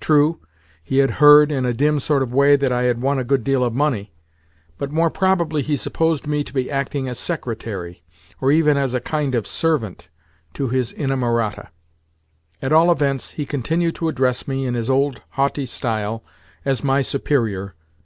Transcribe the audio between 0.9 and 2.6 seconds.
had heard, in a dim sort of way,